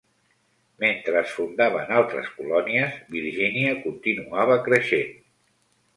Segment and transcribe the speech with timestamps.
[0.83, 5.15] Mentre es fundaven altres colònies, Virgínia continuava creixent.